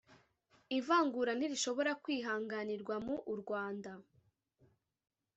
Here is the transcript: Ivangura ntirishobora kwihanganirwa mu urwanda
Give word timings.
Ivangura 0.77 1.31
ntirishobora 1.37 1.91
kwihanganirwa 2.03 2.95
mu 3.05 3.15
urwanda 3.33 3.91